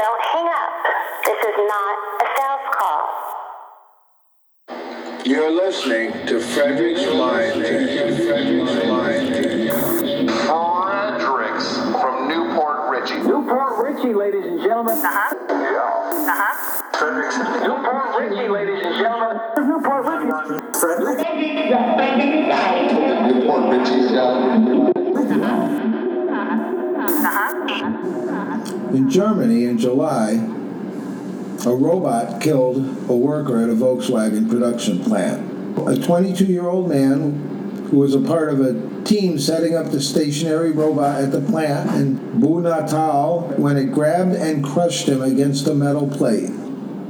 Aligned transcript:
Don't 0.00 0.22
hang 0.32 0.48
up. 0.48 0.72
This 1.26 1.36
is 1.44 1.56
not 1.68 1.94
a 2.16 2.26
sales 2.32 2.66
call. 2.72 3.04
You're 5.26 5.50
listening 5.50 6.26
to 6.26 6.40
Frederick's 6.40 7.04
Mind. 7.04 7.52
Frederick's 7.60 8.86
Mind. 8.88 9.28
Fredericks 11.20 11.68
from 12.00 12.28
New 12.28 12.48
Port 12.54 12.88
Richey. 12.88 13.18
Newport 13.18 13.76
Richie, 13.76 14.14
ladies 14.14 14.46
and 14.46 14.62
gentlemen. 14.62 14.96
Uh-huh. 14.96 15.34
Yeah. 15.50 16.32
Uh-huh. 16.32 16.98
Fredericks. 16.98 17.36
New 17.36 17.76
Port 17.84 18.08
Richey, 18.20 18.48
ladies 18.48 18.80
and 18.82 18.94
gentlemen. 19.04 19.36
New 19.68 19.80
Port 19.84 20.06
Richey. 20.06 20.24
Newport 23.34 23.64
Richie's 23.70 24.10
got 24.12 24.80
In 28.92 29.08
Germany 29.08 29.66
in 29.66 29.78
July, 29.78 30.32
a 31.64 31.72
robot 31.72 32.40
killed 32.40 32.78
a 33.08 33.14
worker 33.14 33.62
at 33.62 33.70
a 33.70 33.74
Volkswagen 33.74 34.50
production 34.50 34.98
plant. 35.04 35.46
A 35.88 35.96
22 35.96 36.46
year 36.46 36.66
old 36.66 36.88
man 36.88 37.86
who 37.88 37.98
was 37.98 38.16
a 38.16 38.20
part 38.20 38.48
of 38.48 38.60
a 38.60 39.04
team 39.04 39.38
setting 39.38 39.76
up 39.76 39.92
the 39.92 40.00
stationary 40.00 40.72
robot 40.72 41.20
at 41.20 41.30
the 41.30 41.40
plant 41.40 41.88
in 41.92 42.18
Baunatal 42.40 43.56
when 43.60 43.76
it 43.76 43.92
grabbed 43.92 44.34
and 44.34 44.64
crushed 44.64 45.08
him 45.08 45.22
against 45.22 45.68
a 45.68 45.74
metal 45.74 46.08
plate. 46.08 46.50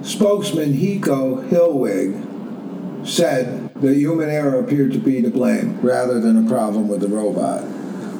Spokesman 0.03 0.75
Heiko 0.75 1.49
Hillwig 1.49 3.07
said 3.07 3.73
that 3.77 3.97
human 3.97 4.29
error 4.29 4.61
appeared 4.61 4.93
to 4.93 4.99
be 4.99 5.23
to 5.23 5.31
blame 5.31 5.81
rather 5.81 6.21
than 6.21 6.45
a 6.45 6.49
problem 6.49 6.89
with 6.89 7.01
the 7.01 7.09
robot 7.09 7.65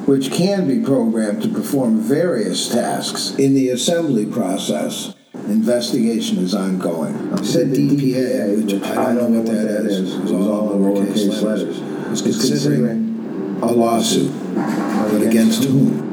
which 0.05 0.31
can 0.31 0.67
be 0.67 0.83
programmed 0.83 1.43
to 1.43 1.49
perform 1.49 1.99
various 1.99 2.69
tasks 2.69 3.35
in 3.35 3.53
the 3.53 3.69
assembly 3.69 4.25
process. 4.25 5.13
Investigation 5.33 6.39
is 6.39 6.53
ongoing. 6.53 7.33
I 7.33 7.41
said 7.43 7.67
DPA, 7.67 8.63
which 8.63 8.81
I 8.83 9.13
don't 9.13 9.33
know 9.33 9.41
what 9.41 9.53
that 9.53 9.85
is. 9.85 10.15
It's 10.15 10.31
all 10.31 10.69
lowercase 10.69 11.41
letters. 11.41 11.79
Is 12.11 12.21
considering 12.21 13.59
a 13.61 13.71
lawsuit, 13.71 14.33
but 14.55 15.21
against 15.21 15.63
whom? 15.63 16.09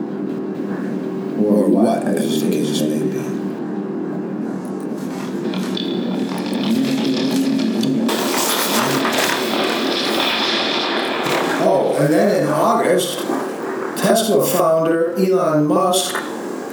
Or 1.44 1.68
what, 1.68 2.04
as 2.04 2.42
the 2.42 2.50
case 2.50 2.80
may 2.82 2.98
be. 2.98 3.18
Oh, 11.60 11.96
and 11.98 12.12
then 12.14 12.42
in 12.44 12.48
August, 12.48 13.27
Tesla 14.08 14.42
founder 14.42 15.14
Elon 15.18 15.66
Musk, 15.66 16.14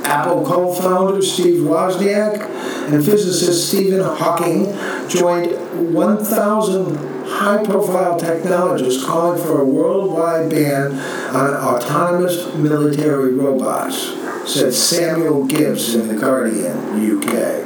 Apple 0.06 0.46
co-founder 0.46 1.22
Steve 1.22 1.64
Wozniak, 1.64 2.50
and 2.90 3.04
physicist 3.04 3.68
Stephen 3.68 4.00
Hawking 4.00 4.68
joined 5.10 5.94
1,000 5.94 6.96
high-profile 7.28 8.18
technologists 8.18 9.04
calling 9.04 9.38
for 9.44 9.60
a 9.60 9.66
worldwide 9.66 10.50
ban 10.50 10.94
on 11.36 11.54
autonomous 11.56 12.56
military 12.56 13.34
robots, 13.34 14.14
said 14.50 14.74
Samuel 14.74 15.46
Gibbs 15.46 15.94
in 15.94 16.08
The 16.08 16.16
Guardian, 16.16 16.78
UK. 17.20 17.66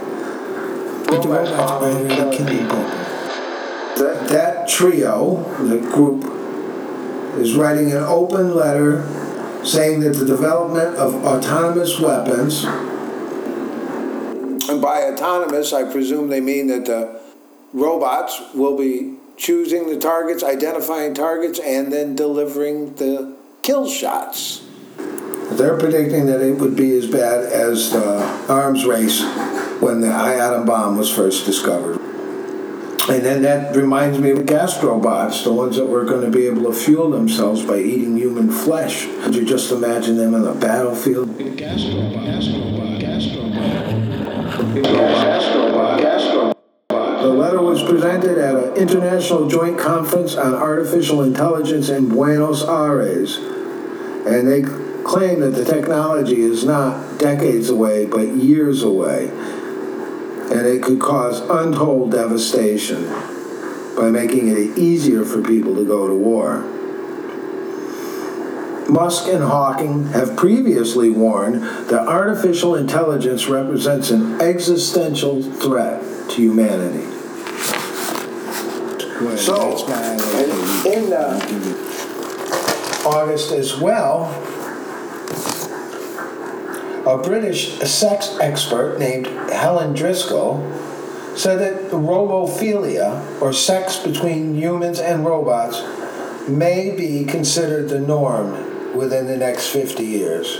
That 4.29 4.67
trio, 4.67 5.43
the 5.63 5.77
group, 5.77 6.23
is 7.37 7.55
writing 7.55 7.91
an 7.91 8.03
open 8.03 8.55
letter 8.55 9.05
saying 9.63 9.99
that 10.01 10.13
the 10.13 10.25
development 10.25 10.95
of 10.95 11.15
autonomous 11.25 11.99
weapons, 11.99 12.63
and 14.69 14.81
by 14.81 15.03
autonomous, 15.03 15.73
I 15.73 15.91
presume 15.91 16.29
they 16.29 16.41
mean 16.41 16.67
that 16.67 16.85
the 16.85 17.19
robots 17.73 18.41
will 18.53 18.77
be 18.77 19.15
choosing 19.37 19.89
the 19.89 19.97
targets, 19.97 20.43
identifying 20.43 21.13
targets, 21.13 21.59
and 21.59 21.91
then 21.91 22.15
delivering 22.15 22.95
the 22.95 23.35
kill 23.61 23.87
shots. 23.89 24.63
They're 25.51 25.77
predicting 25.77 26.27
that 26.27 26.41
it 26.41 26.57
would 26.59 26.75
be 26.75 26.95
as 26.97 27.07
bad 27.07 27.45
as 27.45 27.91
the 27.91 28.21
arms 28.47 28.85
race 28.85 29.21
when 29.81 30.01
the 30.01 30.07
atom 30.09 30.65
bomb 30.65 30.97
was 30.97 31.09
first 31.09 31.45
discovered. 31.45 31.99
And 33.09 33.25
then 33.25 33.41
that 33.41 33.75
reminds 33.75 34.19
me 34.19 34.29
of 34.29 34.39
gastrobots, 34.39 35.43
the 35.43 35.51
ones 35.51 35.77
that 35.77 35.87
were 35.87 36.05
going 36.05 36.21
to 36.21 36.29
be 36.29 36.45
able 36.45 36.71
to 36.71 36.73
fuel 36.73 37.09
themselves 37.09 37.65
by 37.65 37.79
eating 37.79 38.15
human 38.15 38.51
flesh. 38.51 39.07
Could 39.23 39.33
you 39.33 39.43
just 39.43 39.71
imagine 39.71 40.15
them 40.15 40.35
on 40.35 40.43
the 40.43 40.53
battlefield? 40.53 41.29
Gastrobot, 41.29 42.13
gastrobot, 42.13 43.01
gastrobot. 43.01 44.83
Gastrobot, 44.83 45.99
gastrobot. 45.99 47.21
The 47.23 47.29
letter 47.29 47.61
was 47.63 47.81
presented 47.81 48.37
at 48.37 48.55
an 48.55 48.75
international 48.75 49.47
joint 49.47 49.79
conference 49.79 50.35
on 50.35 50.53
artificial 50.53 51.23
intelligence 51.23 51.89
in 51.89 52.09
Buenos 52.09 52.63
Aires. 52.63 53.37
And 53.37 54.47
they 54.47 54.61
claim 55.03 55.39
that 55.39 55.55
the 55.55 55.65
technology 55.65 56.41
is 56.41 56.63
not 56.63 57.17
decades 57.17 57.69
away, 57.69 58.05
but 58.05 58.27
years 58.27 58.83
away 58.83 59.31
and 60.51 60.65
it 60.65 60.81
could 60.81 60.99
cause 60.99 61.41
untold 61.41 62.11
devastation 62.11 63.03
by 63.95 64.09
making 64.09 64.47
it 64.47 64.77
easier 64.77 65.23
for 65.23 65.41
people 65.41 65.75
to 65.75 65.85
go 65.85 66.07
to 66.07 66.15
war. 66.15 66.63
Musk 68.89 69.27
and 69.27 69.43
Hawking 69.43 70.05
have 70.07 70.35
previously 70.35 71.11
warned 71.11 71.61
that 71.89 72.07
artificial 72.07 72.75
intelligence 72.75 73.47
represents 73.47 74.09
an 74.09 74.41
existential 74.41 75.43
threat 75.43 76.01
to 76.31 76.35
humanity. 76.35 77.05
So, 79.37 79.77
in, 80.85 81.13
uh, 81.13 81.85
August 83.05 83.51
as 83.51 83.77
well, 83.77 84.25
a 87.05 87.17
British 87.17 87.79
sex 87.79 88.37
expert 88.39 88.99
named 88.99 89.27
Helen 89.51 89.93
Driscoll 89.93 90.59
said 91.35 91.59
that 91.59 91.91
robophilia, 91.91 93.41
or 93.41 93.53
sex 93.53 93.97
between 93.97 94.55
humans 94.55 94.99
and 94.99 95.25
robots, 95.25 95.81
may 96.49 96.95
be 96.95 97.23
considered 97.23 97.89
the 97.89 97.99
norm 97.99 98.95
within 98.95 99.27
the 99.27 99.37
next 99.37 99.67
50 99.67 100.03
years. 100.03 100.59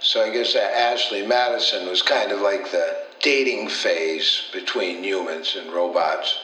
So 0.00 0.22
I 0.22 0.30
guess 0.32 0.54
that 0.54 0.72
Ashley 0.74 1.26
Madison 1.26 1.86
was 1.88 2.00
kind 2.00 2.32
of 2.32 2.40
like 2.40 2.70
the 2.70 2.96
dating 3.20 3.68
phase 3.68 4.44
between 4.52 5.04
humans 5.04 5.56
and 5.60 5.70
robots. 5.72 6.38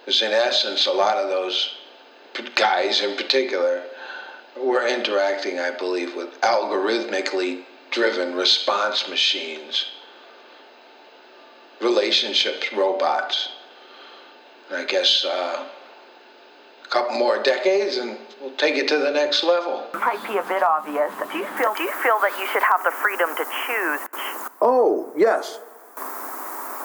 Because 0.00 0.22
in 0.22 0.32
essence, 0.32 0.86
a 0.86 0.92
lot 0.92 1.18
of 1.18 1.28
those 1.28 1.74
guys 2.54 3.02
in 3.02 3.16
particular 3.16 3.82
were 4.56 4.86
interacting, 4.86 5.58
I 5.58 5.72
believe, 5.72 6.16
with 6.16 6.40
algorithmically 6.40 7.64
driven 7.90 8.34
response 8.34 9.08
machines, 9.08 9.86
relationships, 11.80 12.72
robots. 12.72 13.48
And 14.68 14.78
I 14.78 14.84
guess 14.84 15.24
uh, 15.24 15.66
a 16.84 16.88
couple 16.88 17.18
more 17.18 17.42
decades 17.42 17.96
and 17.96 18.18
we'll 18.40 18.52
take 18.56 18.76
it 18.76 18.88
to 18.88 18.98
the 18.98 19.10
next 19.10 19.44
level. 19.44 19.86
It 19.94 20.00
Might 20.00 20.26
be 20.26 20.38
a 20.38 20.42
bit 20.42 20.62
obvious. 20.62 21.12
Do 21.32 21.38
you 21.38 21.46
feel 21.56 21.74
do 21.74 21.82
you 21.82 21.92
feel 22.02 22.18
that 22.20 22.36
you 22.38 22.46
should 22.52 22.62
have 22.62 22.82
the 22.84 22.90
freedom 22.90 23.30
to 23.36 23.44
choose? 23.66 24.50
Oh, 24.60 25.12
yes. 25.16 25.60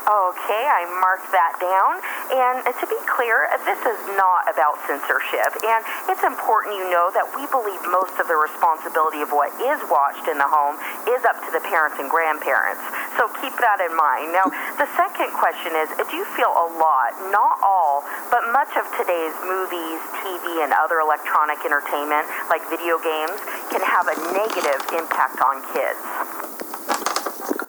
Okay, 0.04 0.68
I 0.68 0.84
marked 1.00 1.32
that 1.32 1.56
down. 1.64 2.04
And 2.28 2.60
to 2.76 2.86
be 2.92 3.00
clear, 3.08 3.48
this 3.64 3.80
is 3.88 4.00
not 4.20 4.52
about 4.52 4.76
censorship. 4.84 5.48
And 5.64 5.80
it's 6.12 6.28
important 6.28 6.76
you 6.76 6.92
know 6.92 7.08
that 7.16 7.24
we 7.32 7.48
believe 7.48 7.80
most 7.88 8.20
of 8.20 8.28
the 8.28 8.36
responsibility 8.36 9.24
of 9.24 9.32
what 9.32 9.56
is 9.64 9.80
watched 9.88 10.28
in 10.28 10.36
the 10.36 10.50
home 10.50 10.76
is 11.08 11.24
up 11.24 11.40
to 11.48 11.56
the 11.56 11.64
parents 11.64 12.04
and 12.04 12.12
grandparents. 12.12 12.84
So 13.16 13.32
keep 13.40 13.56
that 13.64 13.80
in 13.80 13.96
mind. 13.96 14.36
Now, 14.36 14.52
the 14.76 14.92
second 15.00 15.32
question 15.40 15.72
is 15.72 15.88
do 15.96 16.20
you 16.20 16.28
feel 16.36 16.52
a 16.52 16.68
lot, 16.76 17.16
not 17.32 17.64
all, 17.64 18.04
but 18.28 18.44
much 18.52 18.76
of 18.76 18.84
today's 19.00 19.32
movies, 19.48 20.04
TV, 20.20 20.68
and 20.68 20.76
other 20.76 21.00
electronic 21.00 21.64
entertainment, 21.64 22.28
like 22.52 22.60
video 22.68 23.00
games, 23.00 23.40
can 23.72 23.80
have 23.80 24.12
a 24.12 24.18
negative 24.36 24.84
impact 25.00 25.40
on 25.40 25.64
kids? 25.72 26.02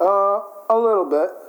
Uh, 0.02 0.42
a 0.66 0.74
little 0.74 1.06
bit. 1.06 1.43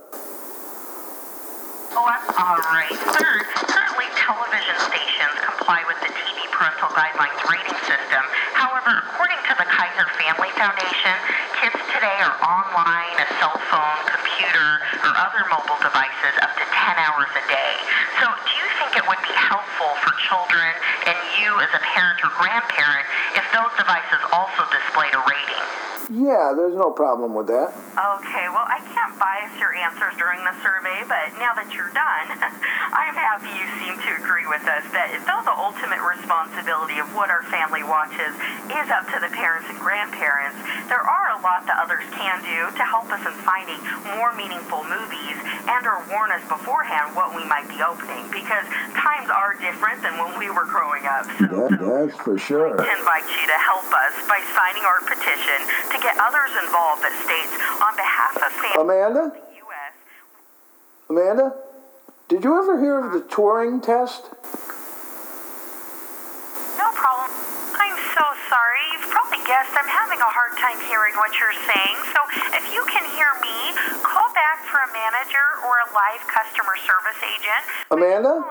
Oh, 1.96 2.04
all 2.04 2.60
right. 2.76 2.92
Third, 2.92 3.48
currently 3.72 4.08
television 4.20 4.76
stations 4.84 5.36
comply 5.48 5.80
with 5.88 5.96
the 6.04 6.12
TV 6.12 6.44
parental 6.52 6.92
guidelines 6.92 7.40
rating 7.48 7.80
system. 7.88 8.24
However, 8.52 9.00
according 9.08 9.40
to 9.48 9.54
the 9.56 9.68
Kaiser 9.68 10.08
Family 10.20 10.52
Foundation, 10.60 11.16
kids 11.60 11.80
today 11.96 12.20
are 12.20 12.36
online, 12.44 13.16
a 13.20 13.28
cell 13.40 13.56
phone, 13.72 14.02
computer, 14.12 14.84
or 15.08 15.12
other 15.24 15.48
mobile 15.48 15.80
devices 15.80 16.36
up 16.44 16.52
to 16.60 16.66
10 16.68 17.00
hours 17.00 17.32
a 17.32 17.44
day. 17.48 17.74
So, 18.20 18.28
do 18.28 18.52
you 18.60 18.68
think 18.76 18.86
think 18.86 19.04
it 19.04 19.10
would 19.10 19.22
be 19.24 19.34
helpful 19.36 19.92
for 20.04 20.12
children 20.30 20.72
and 21.08 21.18
you 21.42 21.52
as 21.60 21.70
a 21.74 21.82
parent 21.96 22.20
or 22.24 22.30
grandparent 22.38 23.06
if 23.36 23.44
those 23.52 23.72
devices 23.78 24.22
also 24.32 24.64
displayed 24.72 25.14
a 25.16 25.24
rating. 25.26 25.66
Yeah, 26.06 26.54
there's 26.54 26.78
no 26.78 26.92
problem 26.92 27.34
with 27.34 27.48
that. 27.48 27.74
Okay, 27.98 28.46
well, 28.54 28.68
I 28.70 28.78
can't 28.94 29.18
bias 29.18 29.58
your 29.58 29.74
answers 29.74 30.14
during 30.22 30.38
the 30.46 30.54
survey, 30.62 31.02
but 31.10 31.34
now 31.42 31.58
that 31.58 31.74
you're 31.74 31.90
done, 31.98 32.28
I'm 32.94 33.18
happy 33.18 33.50
you 33.58 33.66
seem 33.82 33.98
to 33.98 34.12
agree 34.22 34.36
with 34.56 34.72
us 34.72 34.88
that 34.96 35.12
though 35.28 35.44
the 35.44 35.52
ultimate 35.52 36.00
responsibility 36.00 36.96
of 37.04 37.12
what 37.12 37.28
our 37.28 37.44
family 37.52 37.84
watches 37.84 38.32
is 38.72 38.88
up 38.88 39.04
to 39.12 39.20
the 39.20 39.28
parents 39.36 39.68
and 39.68 39.76
grandparents, 39.84 40.56
there 40.88 41.04
are 41.04 41.36
a 41.36 41.40
lot 41.44 41.68
that 41.68 41.76
others 41.76 42.08
can 42.16 42.40
do 42.40 42.72
to 42.72 42.84
help 42.88 43.12
us 43.12 43.20
in 43.28 43.36
finding 43.44 43.76
more 44.16 44.32
meaningful 44.40 44.80
movies 44.88 45.36
and 45.68 45.84
or 45.84 46.00
warn 46.08 46.32
us 46.32 46.40
beforehand 46.48 47.12
what 47.20 47.36
we 47.36 47.44
might 47.52 47.68
be 47.68 47.84
opening 47.84 48.24
because 48.32 48.64
times 48.96 49.28
are 49.28 49.60
different 49.60 50.00
than 50.00 50.16
when 50.24 50.32
we 50.40 50.48
were 50.48 50.64
growing 50.72 51.04
up. 51.04 51.28
So, 51.36 51.52
That, 51.52 51.76
that's 51.76 52.16
for 52.24 52.40
sure. 52.40 52.80
I 52.80 52.88
invite 52.96 53.28
you 53.28 53.44
to 53.52 53.60
help 53.60 53.92
us 53.92 54.16
by 54.32 54.40
signing 54.56 54.88
our 54.88 55.04
petition 55.04 55.60
to 55.92 55.98
get 56.00 56.16
others 56.16 56.56
involved 56.64 57.04
that 57.04 57.12
states 57.28 57.52
on 57.84 57.92
behalf 58.00 58.40
of 58.40 58.50
families 58.56 58.88
Amanda? 58.88 59.24
in 59.36 59.44
the 59.52 59.60
U.S. 59.68 59.92
Amanda? 61.12 61.65
Did 62.28 62.44
you 62.44 62.58
ever 62.58 62.80
hear 62.82 62.98
of 63.06 63.14
the 63.14 63.22
Turing 63.22 63.86
test? 63.86 64.34
No 66.74 66.90
problem. 66.98 67.30
I'm 67.78 67.98
so 68.18 68.26
sorry. 68.50 68.82
You've 68.98 69.14
probably 69.14 69.46
guessed 69.46 69.70
I'm 69.78 69.86
having 69.86 70.18
a 70.18 70.26
hard 70.34 70.58
time 70.58 70.82
hearing 70.90 71.14
what 71.22 71.30
you're 71.38 71.54
saying. 71.70 71.98
So 72.18 72.20
if 72.58 72.66
you 72.74 72.82
can 72.90 73.06
hear 73.14 73.30
me, 73.46 73.78
call 74.02 74.26
back 74.34 74.66
for 74.66 74.82
a 74.82 74.90
manager 74.90 75.46
or 75.70 75.86
a 75.86 75.88
live 75.94 76.26
customer 76.26 76.74
service 76.82 77.22
agent. 77.22 77.64
Amanda? 77.94 78.42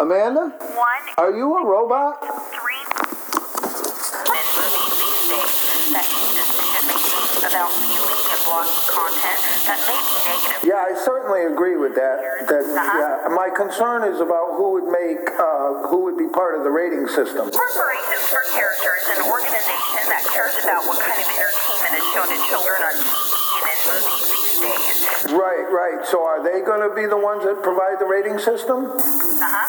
Amanda? 0.00 0.56
one 0.80 1.04
Are 1.20 1.36
you 1.36 1.60
a 1.60 1.62
robot? 1.68 2.24
three 2.56 2.80
in 2.80 4.46
movies 4.56 4.96
these 4.96 5.28
days 5.28 5.92
that 5.92 6.08
aid 6.08 6.40
decision 6.40 6.88
making 6.88 7.44
about 7.52 7.68
content 8.50 9.40
that 9.70 9.78
may 9.86 9.94
be 9.94 10.16
negative. 10.26 10.60
Yeah, 10.66 10.82
I 10.90 10.92
certainly 10.98 11.46
agree 11.46 11.76
with 11.78 11.94
that. 11.94 12.18
That 12.50 12.64
Uh-huh. 12.66 12.98
yeah, 12.98 13.30
my 13.34 13.48
concern 13.54 14.02
is 14.04 14.18
about 14.20 14.58
who 14.58 14.74
would 14.78 14.88
make 14.90 15.22
uh, 15.38 15.86
who 15.88 16.02
would 16.04 16.18
be 16.18 16.26
part 16.34 16.58
of 16.58 16.64
the 16.66 16.70
rating 16.72 17.06
system. 17.06 17.46
Corporations 17.50 18.24
for 18.26 18.42
Character 18.50 18.92
is 18.98 19.08
an 19.18 19.22
organization 19.30 20.02
that 20.10 20.22
cares 20.34 20.54
about 20.62 20.82
what 20.90 20.98
kind 20.98 21.14
of 21.14 21.26
entertainment 21.30 21.94
is 21.94 22.06
shown 22.10 22.28
to 22.28 22.38
children 22.50 22.78
on 22.82 22.94
TV 22.98 23.30
and 23.62 23.70
in 23.70 23.78
movies 23.86 24.28
these 24.34 24.58
days. 24.60 25.32
Right, 25.32 25.66
right. 25.70 26.00
So 26.10 26.24
are 26.26 26.42
they 26.42 26.60
going 26.66 26.82
to 26.82 26.90
be 26.94 27.06
the 27.06 27.18
ones 27.18 27.44
that 27.46 27.62
provide 27.62 27.98
the 28.02 28.06
rating 28.10 28.38
system? 28.42 28.90
Uh-huh. 28.90 29.68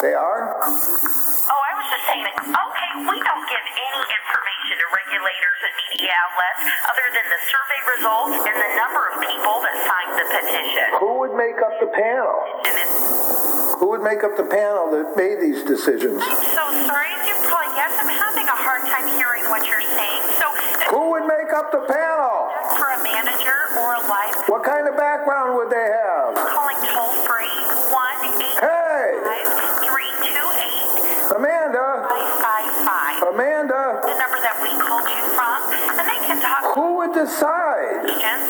They 0.00 0.14
are. 0.16 0.56
Oh, 0.58 1.60
I 1.62 1.72
was 1.78 1.86
just 1.92 2.04
saying 2.10 2.24
that, 2.26 2.36
okay, 2.42 2.90
we 3.06 3.16
don't 3.22 3.46
give 3.46 3.64
any 3.70 4.02
information 4.02 4.74
to 4.82 4.86
regulators 4.98 5.58
and 5.62 5.74
media 6.12 6.28
outlets 6.28 6.62
other 6.92 7.06
than 7.16 7.24
the 7.32 7.40
survey 7.48 7.80
results 7.96 8.36
and 8.44 8.56
the 8.60 8.70
number 8.76 9.02
of 9.08 9.14
people 9.24 9.56
that 9.64 9.76
signed 9.80 10.12
the 10.20 10.26
petition. 10.28 10.84
Who 11.00 11.10
would 11.24 11.32
make 11.34 11.56
up 11.64 11.72
the 11.80 11.88
panel? 11.88 12.36
Who 13.80 13.88
would 13.96 14.04
make 14.04 14.20
up 14.22 14.36
the 14.36 14.44
panel 14.44 14.92
that 14.92 15.16
made 15.16 15.40
these 15.40 15.64
decisions? 15.64 16.20
I'm 16.20 16.36
so 16.52 16.64
sorry, 16.84 17.08
as 17.16 17.24
you 17.26 17.34
probably 17.48 17.72
guessed, 17.74 17.96
I'm 17.96 18.12
having 18.12 18.44
a 18.46 18.58
hard 18.60 18.84
time 18.92 19.08
hearing 19.16 19.48
what 19.48 19.64
you're 19.66 19.80
saying. 19.82 20.22
So, 20.36 20.46
uh, 20.52 20.92
Who 20.92 21.10
would 21.16 21.24
make 21.26 21.48
up 21.56 21.72
the 21.72 21.82
panel? 21.88 22.52
for 22.76 22.88
a 22.92 23.00
manager 23.02 23.58
or 23.80 23.96
a 23.96 24.02
live 24.06 24.36
What 24.52 24.62
kind 24.64 24.86
of 24.88 24.96
background 24.96 25.56
would 25.56 25.70
they 25.72 25.88
have? 25.96 26.30
calling 26.36 26.78
toll 26.92 27.12
free 27.24 27.52
1 27.88 28.60
Hey, 28.60 29.16
328 29.88 31.36
Amanda, 31.36 31.84
555. 32.06 33.34
Amanda, 33.34 33.82
The 34.04 34.16
number 34.20 34.38
that 34.44 34.56
we 34.62 34.70
called 34.78 35.08
you 35.08 35.22
from, 35.36 35.58
can 36.32 36.40
talk 36.40 36.74
who 36.74 36.96
would 36.98 37.12
decide? 37.12 38.08
And 38.08 38.40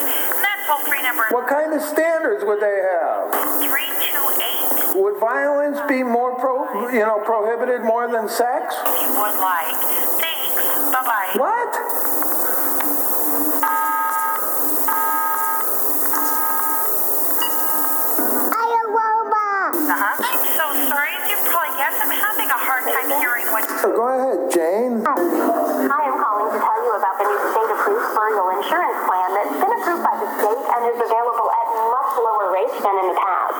that 0.43 0.59
toll 0.67 0.79
free 0.87 1.03
number 1.03 1.25
What 1.31 1.49
kind 1.49 1.75
of 1.75 1.83
standards 1.83 2.45
would 2.45 2.61
they 2.61 2.79
have? 2.79 3.33
328 3.67 5.03
Would 5.03 5.19
violence 5.19 5.79
be 5.89 6.03
more 6.03 6.39
pro, 6.39 6.91
you 6.91 7.01
know, 7.01 7.19
prohibited 7.25 7.83
more 7.83 8.11
than 8.11 8.29
sex? 8.29 8.75
you 8.87 9.11
would 9.11 9.39
like. 9.41 9.75
Thanks. 10.23 10.63
Bye 10.93 11.03
bye. 11.03 11.31
What? 11.35 12.02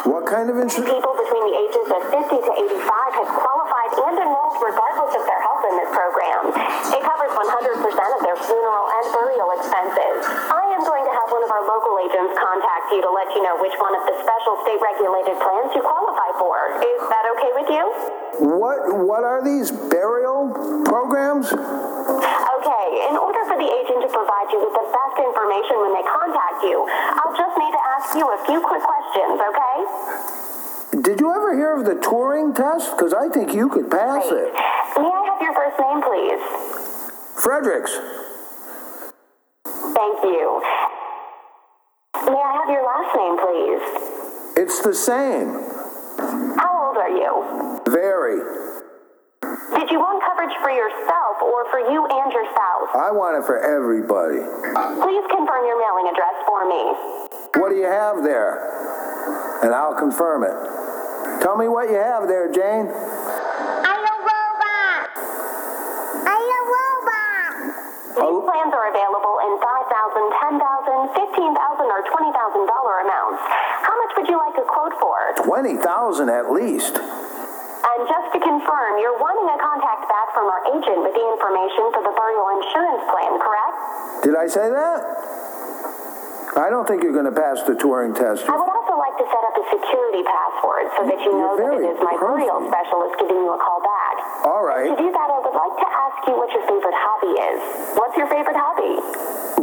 What 0.03 0.25
kind 0.25 0.49
of 0.49 0.57
insurance? 0.57 0.89
People 0.89 1.15
between 1.15 1.45
the 1.53 1.57
ages 1.61 1.87
of 1.93 2.01
50 2.09 2.33
to 2.33 2.53
85 2.53 3.21
have 3.23 3.31
qualified 3.31 3.91
and 4.09 4.15
enrolled 4.25 4.59
regardless 4.59 5.13
of 5.15 5.23
their 5.29 5.41
health 5.45 5.63
in 5.69 5.75
this 5.79 5.91
program. 5.93 6.43
It 6.97 7.03
covers 7.05 7.33
100% 7.33 8.17
of 8.17 8.21
their 8.25 8.39
funeral 8.41 8.87
and 8.89 9.05
burial 9.13 9.49
expenses. 9.53 10.17
I 10.27 10.65
am 10.75 10.83
going 10.83 11.05
to 11.07 11.13
have 11.13 11.29
one 11.31 11.45
of 11.45 11.51
our 11.53 11.65
local 11.69 12.01
agents 12.03 12.35
contact 12.35 12.91
you 12.91 13.05
to 13.05 13.11
let 13.13 13.31
you 13.37 13.45
know 13.45 13.61
which 13.61 13.77
one 13.79 13.95
of 13.95 14.03
the 14.09 14.17
special 14.17 14.59
state-regulated 14.65 15.37
plans 15.39 15.71
you 15.77 15.85
qualify 15.85 16.31
for. 16.41 16.57
Is 16.83 17.01
that 17.13 17.25
okay 17.37 17.53
with 17.53 17.69
you? 17.69 17.85
What 18.41 18.97
what 19.05 19.23
are 19.29 19.45
these 19.45 19.71
burial 19.71 20.51
programs? 20.89 21.53
Okay, 21.53 22.87
in 23.09 23.15
order 23.21 23.43
for 23.45 23.57
the 23.61 23.69
agent 23.69 24.01
to 24.03 24.11
provide 24.11 24.49
you 24.51 24.59
with 24.65 24.73
the 24.73 24.87
best 24.89 25.17
information 25.21 25.77
when 25.85 25.93
they 25.95 26.05
contact 26.09 26.65
you, 26.65 26.81
I'll 26.89 27.37
just 27.37 27.55
need 27.61 27.73
to 27.73 27.83
ask 27.99 28.17
you 28.17 28.25
a 28.25 28.39
few 28.49 28.59
quick 28.65 28.81
questions, 28.81 28.92
okay? 29.21 31.03
Did 31.03 31.21
you 31.21 31.31
ever 31.33 31.55
hear 31.57 31.75
of 31.77 31.85
the 31.85 31.95
Turing 31.95 32.55
test? 32.55 32.97
Because 32.97 33.13
I 33.15 33.29
think 33.29 33.55
you 33.55 33.69
could 33.69 33.91
pass 33.91 34.29
Great. 34.29 34.49
it. 34.49 34.53
May 35.01 35.09
I 35.09 35.23
have 35.29 35.41
your 35.41 35.55
first 35.55 35.79
name, 35.81 36.01
please? 36.03 36.43
Fredericks. 37.43 37.93
Thank 39.65 40.23
you. 40.25 40.63
May 42.29 42.39
I 42.39 42.53
have 42.61 42.69
your 42.69 42.85
last 42.85 43.13
name, 43.17 43.37
please? 43.41 43.85
It's 44.57 44.81
the 44.81 44.95
same. 44.95 45.49
How 46.57 46.93
old 46.93 46.97
are 46.97 47.11
you? 47.11 47.81
Very. 47.89 48.39
Did 49.75 49.91
you 49.91 49.99
want 49.99 50.23
coverage 50.23 50.55
for 50.63 50.71
yourself 50.71 51.43
or 51.43 51.69
for 51.73 51.81
you 51.81 52.07
and 52.07 52.33
your 52.33 52.45
spouse? 52.53 52.91
I 52.95 53.11
want 53.11 53.43
it 53.43 53.45
for 53.47 53.59
everybody. 53.59 54.45
Please 55.03 55.25
confirm 55.33 55.67
your 55.67 55.81
mailing 55.81 56.13
address 56.13 56.37
for 56.47 56.69
me. 56.69 56.83
What 57.59 57.71
do 57.71 57.77
you 57.77 57.89
have 57.89 58.23
there? 58.23 59.02
And 59.63 59.75
I'll 59.75 59.95
confirm 59.95 60.43
it. 60.43 60.55
Tell 61.43 61.57
me 61.57 61.67
what 61.67 61.91
you 61.91 61.99
have 61.99 62.27
there, 62.27 62.51
Jane. 62.51 62.87
I'm 62.87 64.03
a 64.03 64.17
robot. 64.23 65.11
I'm 66.23 66.47
a 66.47 66.63
robot. 66.67 67.53
These 68.15 68.43
plans 68.47 68.73
are 68.75 68.87
available 68.91 69.37
in 69.43 69.53
$5,000, 69.59 70.63
$10,000, 70.63 71.15
$15,000, 71.15 71.91
or 71.91 72.03
$20,000 72.03 73.03
amounts. 73.03 73.43
How 73.83 73.95
much 74.07 74.13
would 74.19 74.29
you 74.29 74.39
like 74.39 74.55
a 74.59 74.67
quote 74.67 74.95
for? 74.99 75.17
20,000 75.43 76.29
at 76.29 76.51
least. 76.51 76.95
And 76.99 78.01
just 78.07 78.29
to 78.35 78.39
confirm, 78.39 78.99
you're 79.03 79.19
wanting 79.19 79.47
a 79.51 79.59
contact 79.59 80.07
back 80.07 80.31
from 80.35 80.47
our 80.47 80.63
agent 80.75 81.03
with 81.03 81.15
the 81.15 81.25
information 81.27 81.91
for 81.91 82.03
the 82.07 82.15
burial 82.15 82.49
insurance 82.63 83.03
plan, 83.11 83.33
correct? 83.43 83.77
Did 84.25 84.35
I 84.39 84.47
say 84.47 84.71
that? 84.71 85.01
I 86.57 86.71
don't 86.71 86.87
think 86.87 87.03
you're 87.03 87.13
going 87.13 87.27
to 87.27 87.33
pass 87.33 87.63
the 87.65 87.73
Turing 87.73 88.15
test. 88.15 88.47
Like 89.13 89.29
to 89.29 89.29
set 89.29 89.45
up 89.45 89.57
a 89.61 89.65
security 89.69 90.25
password 90.25 90.89
so 90.97 91.05
that 91.05 91.21
you 91.21 91.37
know 91.37 91.53
that 91.53 91.69
it 91.69 91.85
is 91.85 92.01
my 92.01 92.17
burial 92.17 92.65
specialist 92.65 93.13
giving 93.21 93.45
you 93.45 93.53
a 93.53 93.61
call 93.61 93.85
back. 93.85 94.17
All 94.49 94.65
To 94.65 94.89
do 94.89 95.09
that, 95.13 95.29
I 95.29 95.37
would 95.37 95.53
like 95.53 95.77
to 95.85 95.89
ask 95.93 96.17
you 96.25 96.33
what 96.33 96.49
your 96.49 96.65
favorite 96.65 96.97
hobby 96.97 97.37
is. 97.37 97.61
What's 97.93 98.17
your 98.17 98.25
favorite 98.33 98.57
hobby? 98.57 98.97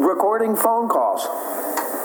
Recording 0.06 0.54
phone 0.54 0.86
calls. 0.86 1.26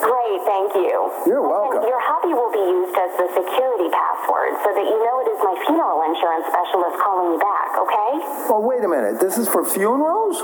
Great, 0.01 0.41
thank 0.49 0.73
you. 0.73 1.13
You're 1.29 1.45
welcome. 1.45 1.85
Your 1.85 2.01
hobby 2.01 2.33
will 2.33 2.49
be 2.49 2.65
used 2.65 2.97
as 2.97 3.13
the 3.21 3.29
security 3.37 3.93
password 3.93 4.57
so 4.65 4.73
that 4.73 4.87
you 4.89 4.99
know 5.05 5.15
it 5.21 5.29
is 5.37 5.41
my 5.45 5.53
funeral 5.69 6.01
insurance 6.01 6.49
specialist 6.49 6.97
calling 6.97 7.37
you 7.37 7.41
back, 7.45 7.77
okay? 7.77 8.13
Oh, 8.49 8.65
wait 8.65 8.81
a 8.81 8.89
minute. 8.89 9.21
This 9.21 9.37
is 9.37 9.53
for 9.53 9.69
funerals? 9.69 10.41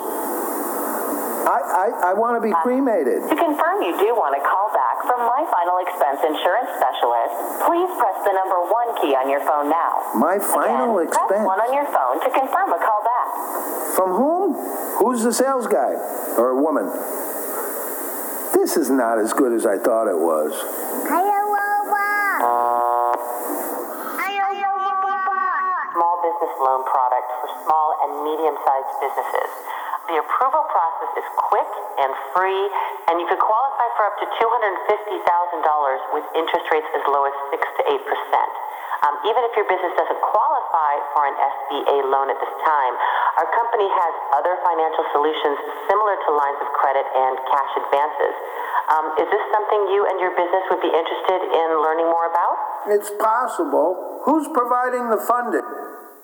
I, 1.48 1.64
I, 1.64 1.86
I 2.10 2.12
want 2.12 2.36
to 2.36 2.44
be 2.44 2.52
uh, 2.52 2.60
cremated. 2.60 3.24
To 3.24 3.36
confirm 3.36 3.80
you 3.80 3.96
do 3.96 4.12
want 4.12 4.36
to 4.36 4.42
call 4.44 4.69
from 5.06 5.24
my 5.24 5.42
final 5.48 5.76
expense 5.84 6.20
insurance 6.24 6.70
specialist, 6.76 7.34
please 7.64 7.90
press 7.96 8.18
the 8.24 8.32
number 8.36 8.60
one 8.68 8.88
key 9.00 9.16
on 9.16 9.28
your 9.28 9.40
phone 9.46 9.68
now. 9.72 10.04
My 10.14 10.38
final 10.38 10.98
Again, 10.98 11.08
expense. 11.08 11.28
Press 11.28 11.46
one 11.46 11.60
on 11.60 11.72
your 11.72 11.88
phone 11.88 12.16
to 12.20 12.28
confirm 12.30 12.68
a 12.72 12.80
call 12.80 13.00
back. 13.04 13.28
From 13.96 14.10
whom? 14.14 14.54
Who's 15.00 15.22
the 15.22 15.32
sales 15.32 15.66
guy? 15.66 15.96
Or 16.36 16.52
a 16.52 16.58
woman? 16.60 16.86
This 18.52 18.76
is 18.76 18.90
not 18.90 19.18
as 19.18 19.32
good 19.32 19.52
as 19.52 19.64
I 19.64 19.78
thought 19.78 20.06
it 20.06 20.18
was. 20.18 20.52
I'm 21.08 21.39
business 26.40 26.56
loan 26.64 26.80
product 26.88 27.28
for 27.44 27.48
small 27.68 27.88
and 28.00 28.10
medium-sized 28.24 28.92
businesses. 29.04 29.50
The 30.08 30.16
approval 30.24 30.64
process 30.72 31.12
is 31.20 31.26
quick 31.36 31.70
and 32.00 32.10
free, 32.32 32.64
and 33.12 33.20
you 33.20 33.28
could 33.28 33.38
qualify 33.38 33.86
for 34.00 34.08
up 34.08 34.16
to 34.24 34.26
$250,000 34.40 36.16
with 36.16 36.24
interest 36.34 36.66
rates 36.72 36.88
as 36.96 37.04
low 37.12 37.28
as 37.28 37.36
6 37.52 37.60
to 37.60 37.82
8 37.92 38.08
percent. 38.08 38.52
Um, 39.00 39.16
even 39.28 39.40
if 39.48 39.52
your 39.56 39.64
business 39.68 39.92
doesn't 39.96 40.20
qualify 40.20 40.92
for 41.16 41.24
an 41.24 41.36
SBA 41.36 42.08
loan 42.08 42.28
at 42.28 42.36
this 42.36 42.54
time, 42.64 42.94
our 43.40 43.48
company 43.52 43.88
has 43.88 44.12
other 44.36 44.56
financial 44.60 45.04
solutions 45.12 45.56
similar 45.88 46.16
to 46.20 46.28
lines 46.36 46.60
of 46.60 46.68
credit 46.76 47.04
and 47.04 47.36
cash 47.48 47.72
advances. 47.80 48.34
Um, 48.92 49.04
is 49.16 49.28
this 49.28 49.44
something 49.56 49.80
you 49.92 50.04
and 50.04 50.20
your 50.20 50.36
business 50.36 50.64
would 50.68 50.84
be 50.84 50.92
interested 50.92 51.40
in 51.48 51.68
learning 51.80 52.12
more 52.12 52.28
about? 52.28 52.56
It's 52.92 53.08
possible. 53.16 54.20
Who's 54.28 54.48
providing 54.52 55.08
the 55.08 55.20
funding? 55.24 55.64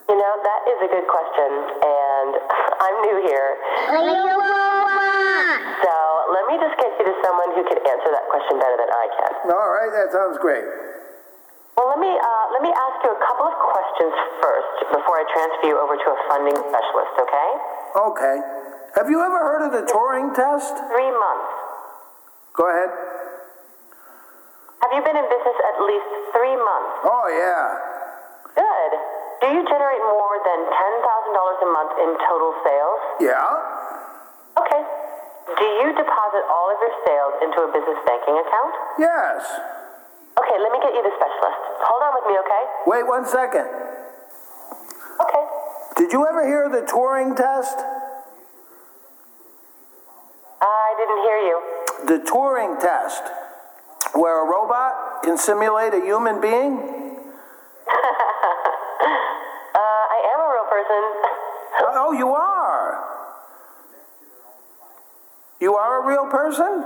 You 0.06 0.14
know, 0.14 0.32
that 0.38 0.60
is 0.70 0.78
a 0.86 0.90
good 0.90 1.06
question, 1.10 1.50
and 1.82 2.30
I'm 2.86 2.96
new 3.10 3.18
here. 3.26 3.50
Are 3.90 4.02
you 4.06 4.22
a 4.22 4.34
robot? 4.38 5.58
So 5.82 5.94
let 6.30 6.44
me 6.46 6.54
just 6.62 6.78
get 6.78 6.94
you 6.94 7.04
to 7.10 7.14
someone 7.26 7.50
who 7.58 7.62
can 7.66 7.78
answer 7.82 8.10
that 8.14 8.26
question 8.30 8.54
better 8.62 8.78
than 8.78 8.90
I 8.90 9.06
can. 9.18 9.32
All 9.50 9.70
right, 9.74 9.90
that 9.90 10.14
sounds 10.14 10.38
great. 10.38 10.62
Well, 11.76 11.92
let 11.92 12.00
me 12.00 12.08
uh, 12.08 12.44
let 12.56 12.62
me 12.64 12.72
ask 12.72 12.96
you 13.04 13.12
a 13.12 13.20
couple 13.20 13.44
of 13.50 13.56
questions 13.60 14.14
first 14.40 14.96
before 14.96 15.20
I 15.20 15.24
transfer 15.28 15.66
you 15.68 15.76
over 15.76 15.98
to 15.98 16.08
a 16.08 16.18
funding 16.30 16.56
specialist. 16.56 17.14
Okay? 17.20 17.50
Okay. 18.14 18.36
Have 18.96 19.10
you 19.12 19.20
ever 19.20 19.38
heard 19.44 19.66
of 19.68 19.72
the 19.76 19.84
Turing 19.84 20.32
test? 20.32 20.72
Three 20.88 21.12
months. 21.12 21.52
Go 22.56 22.64
ahead. 22.64 22.88
Have 24.80 24.92
you 24.96 25.02
been 25.04 25.20
in 25.20 25.28
business 25.28 25.58
at 25.60 25.76
least 25.84 26.10
three 26.32 26.56
months? 26.56 26.94
Oh, 27.04 27.26
yeah. 27.28 27.66
Good. 28.56 28.92
Do 29.40 29.46
you 29.52 29.62
generate 29.68 30.02
more 30.06 30.36
than 30.44 30.60
ten 30.64 30.92
thousand 31.04 31.32
dollars 31.36 31.58
a 31.60 31.70
month 31.70 31.92
in 32.00 32.10
total 32.24 32.52
sales? 32.64 33.00
Yeah? 33.20 34.60
Okay. 34.60 34.82
Do 35.56 35.64
you 35.64 35.88
deposit 35.94 36.44
all 36.50 36.68
of 36.72 36.78
your 36.80 36.94
sales 37.06 37.34
into 37.44 37.58
a 37.64 37.68
business 37.72 38.00
banking 38.04 38.36
account? 38.40 38.72
Yes. 38.98 39.40
Okay, 40.36 40.56
let 40.60 40.72
me 40.72 40.78
get 40.82 40.92
you 40.92 41.02
the 41.02 41.14
specialist. 41.16 41.60
Hold 41.86 42.02
on 42.02 42.12
with 42.20 42.26
me, 42.28 42.34
okay? 42.44 42.62
Wait 42.86 43.06
one 43.06 43.24
second. 43.24 43.68
Okay. 45.22 45.44
Did 45.96 46.12
you 46.12 46.26
ever 46.26 46.44
hear 46.46 46.68
the 46.68 46.84
Turing 46.86 47.36
test? 47.36 47.78
I 50.60 50.94
didn't 50.98 51.22
hear 51.24 51.38
you. 51.38 51.62
The 52.06 52.30
Turing 52.30 52.80
test, 52.80 53.22
where 54.14 54.44
a 54.44 54.50
robot 54.50 55.22
can 55.22 55.38
simulate 55.38 55.94
a 55.94 56.00
human 56.04 56.40
being? 56.40 57.05
Person? 66.30 66.84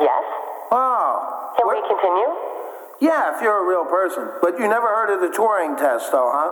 yes. 0.00 0.24
Oh. 0.70 1.54
Can 1.58 1.66
Where- 1.66 1.76
we 1.80 1.88
continue? 1.88 2.30
Yeah, 3.00 3.34
if 3.36 3.42
you're 3.42 3.62
a 3.62 3.66
real 3.68 3.84
person. 3.86 4.28
But 4.42 4.58
you 4.58 4.66
never 4.68 4.86
heard 4.88 5.10
of 5.14 5.20
the 5.20 5.28
Turing 5.36 5.78
test, 5.78 6.10
though, 6.12 6.30
huh? 6.34 6.50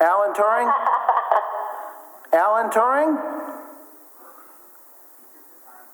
Alan 0.00 0.32
Turing? 0.34 0.66
Alan 2.32 2.70
Turing? 2.70 3.14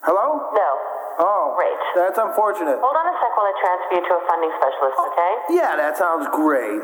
Hello? 0.02 0.50
No. 0.54 0.70
Oh, 1.18 1.54
Great. 1.56 1.76
that's 1.96 2.18
unfortunate. 2.18 2.78
Hold 2.78 2.96
on 2.96 3.06
a 3.08 3.14
sec 3.18 3.32
while 3.36 3.48
I 3.48 3.54
transfer 3.60 3.94
you 3.96 4.02
to 4.08 4.14
a 4.14 4.22
funding 4.28 4.52
specialist, 4.60 4.96
oh, 5.00 5.10
okay? 5.12 5.32
Yeah, 5.56 5.76
that 5.76 5.96
sounds 5.96 6.28
great. 6.32 6.80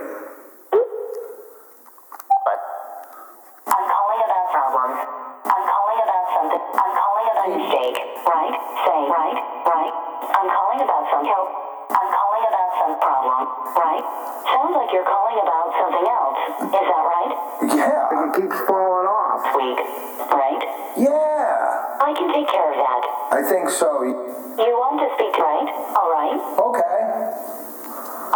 Right? 13.73 14.04
Sounds 14.49 14.75
like 14.76 14.90
you're 14.92 15.06
calling 15.09 15.38
about 15.40 15.68
something 15.76 16.06
else. 16.06 16.40
Is 16.68 16.87
that 16.88 17.04
right? 17.09 17.32
Yeah, 17.73 18.25
it 18.26 18.30
keeps 18.37 18.59
falling 18.68 19.09
off. 19.09 19.40
Weak. 19.56 19.80
Right? 20.28 20.62
Yeah, 20.97 22.00
I 22.04 22.12
can 22.12 22.28
take 22.37 22.49
care 22.49 22.68
of 22.68 22.78
that. 22.78 23.02
I 23.32 23.40
think 23.49 23.71
so. 23.71 24.04
You 24.04 24.73
want 24.76 25.00
to 25.00 25.09
speak 25.16 25.32
right? 25.40 25.68
All 25.97 26.11
right. 26.12 26.37
Okay. 26.37 26.97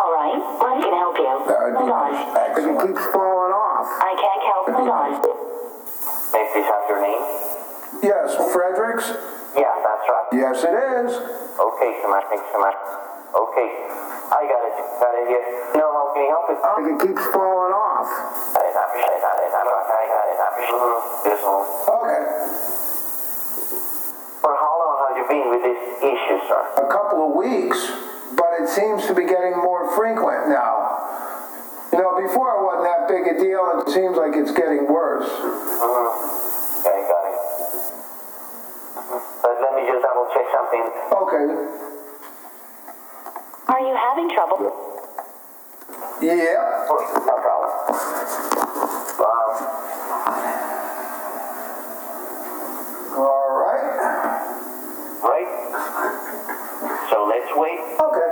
All 0.00 0.12
right. 0.16 0.40
I 0.40 0.74
can 0.80 0.94
help 0.96 1.16
you. 1.20 1.34
That 1.48 1.60
would 1.68 1.76
Hold 1.76 1.92
on. 1.92 2.12
It 2.16 2.76
keeps 2.88 3.04
falling 3.12 3.52
off. 3.52 3.88
I 4.00 4.12
can't 4.16 4.42
help. 4.48 4.64
Hold 4.72 4.88
on. 4.88 5.10
May 6.32 6.40
I 6.40 6.48
please 6.52 6.68
have 6.68 6.84
your 6.88 7.00
name? 7.04 7.22
Yes, 8.02 8.36
Fredericks? 8.52 9.08
Yeah, 9.56 9.72
that's 9.84 10.06
right. 10.08 10.28
Yes, 10.32 10.56
it 10.64 10.76
is. 10.76 11.12
Okay, 11.60 11.90
so 12.02 12.08
much. 12.08 12.24
Thanks 12.28 12.48
so 12.52 12.60
much. 12.60 13.05
Okay, 13.34 13.68
I 14.30 14.40
got 14.46 14.62
it. 14.66 14.74
Got 15.00 15.14
it 15.18 15.26
here. 15.28 15.44
No, 15.74 15.86
how 15.90 16.06
can 16.14 16.22
I 16.22 16.28
help 16.30 16.46
it? 16.50 16.58
you? 16.62 16.94
It 16.94 17.00
keeps 17.02 17.24
falling 17.34 17.74
off. 17.74 18.06
Got 18.54 18.64
it. 18.64 18.74
I 18.76 18.82
appreciate 18.86 19.18
it. 19.18 19.22
Got 19.22 19.36
it. 19.42 19.50
I 19.50 19.62
got 19.66 20.26
it. 20.30 20.38
I 20.38 20.46
appreciate 20.50 20.78
it. 20.78 21.02
This 21.26 21.40
one. 21.42 21.66
Okay. 21.96 22.22
For 24.40 24.52
how 24.54 24.72
long 24.78 24.96
have 25.10 25.16
you 25.18 25.26
been 25.26 25.50
with 25.50 25.62
this 25.66 25.80
issue, 26.06 26.38
sir? 26.46 26.60
A 26.86 26.88
couple 26.88 27.26
of 27.26 27.34
weeks, 27.34 27.80
but 28.38 28.54
it 28.62 28.68
seems 28.70 29.06
to 29.10 29.14
be 29.14 29.26
getting 29.26 29.58
more 29.58 29.90
frequent 29.96 30.48
now. 30.48 31.02
You 31.92 31.98
know, 31.98 32.14
before 32.20 32.54
it 32.54 32.62
wasn't 32.62 32.86
that 32.86 33.08
big 33.10 33.26
a 33.26 33.34
deal, 33.40 33.66
and 33.74 33.82
it 33.82 33.90
seems 33.90 34.16
like 34.16 34.36
it's 34.36 34.52
getting 34.52 34.86
worse. 34.86 35.26
Mm-hmm. 35.26 36.86
Okay, 36.86 37.00
got 37.10 37.24
it. 37.26 37.36
But 39.42 39.54
let 39.60 39.72
me 39.74 39.82
just 39.88 40.02
double 40.04 40.30
check 40.30 40.46
something. 40.54 40.84
Okay. 41.10 41.95
Are 43.68 43.80
you 43.80 43.94
having 43.96 44.30
trouble? 44.30 44.62
Yeah. 46.22 46.86
No 46.86 47.34
problem. 47.42 47.70
Um, 49.18 49.50
All 53.18 53.50
right. 53.58 53.86
right? 55.26 55.50
So 57.10 57.26
let's 57.26 57.50
wait. 57.58 57.80
Okay. 57.98 58.30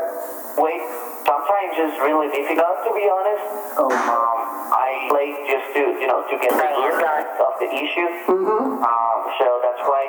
Wait. 0.62 0.82
Sometimes 1.26 1.72
it's 1.82 1.98
really 1.98 2.28
difficult, 2.30 2.84
to 2.86 2.90
be 2.94 3.08
honest. 3.10 3.44
Oh. 3.80 3.90
Um, 3.90 4.38
I 4.70 5.08
late 5.10 5.38
just 5.50 5.66
to, 5.74 5.82
you 5.98 6.06
know, 6.06 6.22
to 6.30 6.36
get 6.38 6.52
the 6.54 6.68
root 6.78 7.02
of 7.02 7.54
the 7.58 7.68
issue. 7.74 8.08
Mm-hmm. 8.28 8.86
Um, 8.86 9.18
so 9.40 9.46
that's 9.66 9.82
why 9.88 10.04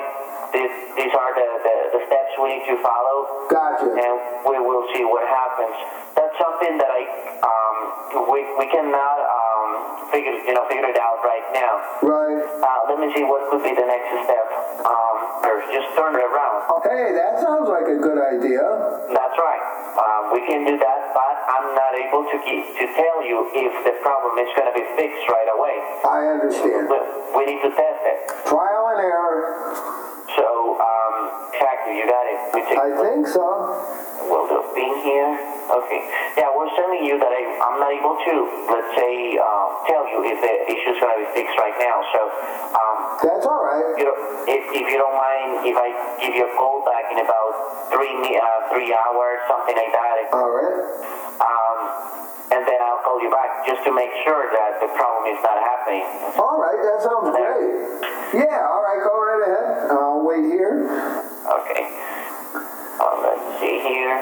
this, 0.52 0.70
these 0.96 1.14
are 1.16 1.32
the, 1.34 1.48
the, 1.66 1.74
the 1.98 2.00
steps 2.06 2.32
we 2.38 2.60
need 2.60 2.64
to 2.70 2.76
follow. 2.84 3.48
Gotcha. 3.50 3.90
And 3.90 4.05
see 4.94 5.04
what 5.04 5.24
happens. 5.26 5.76
That's 6.14 6.34
something 6.38 6.78
that 6.78 6.90
I, 6.90 7.02
um, 7.44 7.76
we, 8.32 8.40
we 8.58 8.66
cannot, 8.70 9.18
um, 9.20 9.68
figure, 10.12 10.32
you 10.32 10.54
know, 10.54 10.64
figure 10.68 10.88
it 10.88 10.98
out 10.98 11.20
right 11.24 11.46
now. 11.52 11.74
Right. 12.02 12.40
Uh, 12.40 12.80
let 12.88 12.98
me 13.02 13.12
see 13.14 13.24
what 13.24 13.48
could 13.50 13.62
be 13.62 13.74
the 13.74 13.86
next 13.86 14.08
step. 14.24 14.46
Um, 14.86 15.16
first, 15.42 15.66
just 15.74 15.88
turn 15.98 16.14
it 16.14 16.24
around. 16.24 16.70
Okay, 16.80 17.12
that 17.18 17.40
sounds 17.42 17.68
like 17.68 17.88
a 17.90 17.98
good 17.98 18.18
idea. 18.20 18.62
That's 19.12 19.36
right. 19.36 19.64
Um, 19.96 20.22
we 20.32 20.40
can 20.46 20.64
do 20.64 20.76
that, 20.78 21.00
but 21.12 21.34
I'm 21.50 21.74
not 21.74 21.92
able 21.96 22.24
to 22.28 22.36
keep, 22.44 22.64
to 22.80 22.86
tell 22.94 23.18
you 23.24 23.48
if 23.52 23.74
the 23.84 23.94
problem 24.04 24.38
is 24.40 24.50
going 24.56 24.68
to 24.70 24.76
be 24.76 24.86
fixed 24.96 25.24
right 25.28 25.50
away. 25.52 25.76
I 26.04 26.18
understand. 26.38 26.88
We, 26.88 26.98
we 27.36 27.42
need 27.48 27.60
to 27.64 27.72
test 27.74 28.02
it. 28.06 28.18
Trial 28.46 28.84
and 28.94 29.00
error. 29.02 29.74
So, 30.36 30.76
um, 30.80 30.95
you 31.60 32.04
got 32.04 32.24
it. 32.28 32.38
We 32.52 32.60
take, 32.68 32.76
I 32.78 32.90
think 33.00 33.26
so. 33.28 33.46
Well, 34.26 34.44
do 34.50 34.58
pin 34.74 34.90
here. 35.06 35.30
Okay. 35.70 36.00
Yeah, 36.36 36.50
we're 36.50 36.68
telling 36.74 37.02
you 37.06 37.14
that 37.18 37.30
I, 37.30 37.42
I'm 37.62 37.78
not 37.78 37.92
able 37.94 38.16
to, 38.18 38.34
let's 38.74 38.90
say, 38.98 39.38
uh, 39.38 39.66
tell 39.86 40.02
you 40.10 40.18
if 40.26 40.38
the 40.42 40.54
issue 40.66 40.90
is 40.92 40.98
going 40.98 41.14
to 41.14 41.20
be 41.22 41.28
fixed 41.32 41.56
right 41.56 41.78
now. 41.78 42.02
So, 42.10 42.20
um, 42.74 42.96
That's 43.22 43.46
all 43.46 43.62
right. 43.62 43.86
you 43.96 44.04
know, 44.04 44.16
if, 44.50 44.62
if 44.74 44.84
you 44.90 44.98
don't 44.98 45.14
mind, 45.16 45.62
if 45.64 45.76
I 45.78 45.94
give 46.20 46.34
you 46.34 46.44
a 46.44 46.52
call 46.58 46.82
back 46.84 47.06
in 47.14 47.22
about 47.22 47.90
three 47.94 48.12
mi- 48.18 48.34
uh, 48.38 48.74
three 48.74 48.90
hours, 48.90 49.38
something 49.46 49.76
like 49.78 49.92
that, 49.94 50.14
All 50.34 50.50
right. 50.50 50.74
um, 51.40 51.78
and 52.50 52.62
then 52.66 52.78
I'll 52.82 53.02
call 53.06 53.22
you 53.22 53.30
back 53.30 53.62
just 53.66 53.86
to 53.86 53.94
make 53.94 54.10
sure 54.26 54.42
that 54.50 54.82
the 54.82 54.90
problem 54.98 55.30
is 55.30 55.38
not 55.46 55.58
happening. 55.62 56.02
All 56.34 56.58
right, 56.58 56.78
that 56.82 56.98
sounds 56.98 57.30
great. 57.30 58.42
Yeah, 58.42 58.58
all 58.74 58.82
right, 58.82 59.00
go 59.06 59.14
right 59.22 59.42
ahead. 59.46 59.90
I'll 59.94 60.22
wait 60.26 60.50
here. 60.50 61.30
Okay. 61.46 61.86
Um, 62.98 63.22
let's 63.22 63.60
see 63.62 63.78
here. 63.78 64.18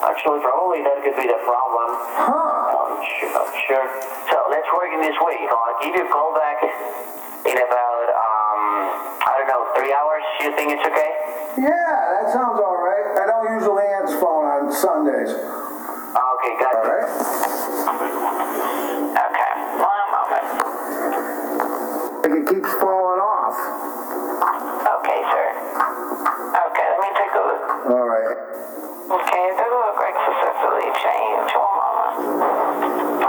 Actually, 0.00 0.40
probably 0.40 0.80
that 0.80 1.04
could 1.04 1.16
be 1.20 1.28
the 1.28 1.36
problem. 1.44 1.88
Huh. 2.16 2.32
I'm 2.32 2.96
sure. 3.20 3.44
Sure. 3.68 3.86
So 4.32 4.36
let's 4.48 4.68
work 4.72 4.88
in 4.94 5.04
this 5.04 5.18
way. 5.20 5.36
I'll 5.44 5.76
give 5.84 5.92
you 5.92 6.06
a 6.06 6.10
call 6.12 6.32
back 6.32 6.64
in 6.64 7.56
about, 7.60 8.06
um, 8.16 8.88
I 9.20 9.36
don't 9.36 9.48
know, 9.52 9.68
three 9.76 9.92
hours. 9.92 10.24
You 10.40 10.56
think 10.56 10.72
it's 10.72 10.86
okay? 10.86 11.12
Yeah, 11.60 12.24
that 12.24 12.32
sounds 12.32 12.56
all 12.56 12.80
right. 12.80 13.20
I 13.20 13.26
don't 13.28 13.52
usually 13.58 13.84
answer 14.00 14.16
phone 14.16 14.48
on 14.48 14.72
Sundays. 14.72 15.34
Okay, 15.36 16.52
got 16.56 16.72
all 16.72 16.88
right. 16.88 17.10
Okay, 19.12 19.52
one 19.76 20.08
moment. 20.14 20.46
If 22.24 22.32
it 22.32 22.44
keeps 22.48 22.72
falling. 22.80 23.07
Okay, 26.18 26.86
let 26.90 27.00
me 27.00 27.10
take 27.14 27.34
a 27.34 27.42
look. 27.46 27.64
All 27.94 28.06
right. 28.08 28.36
Okay, 29.08 29.42
it 29.48 29.56
doesn't 29.56 29.82
look 29.86 29.98
like 30.02 30.16
successfully 30.26 30.90
changed. 30.98 31.54
One 31.54 31.74
moment. 31.78 33.27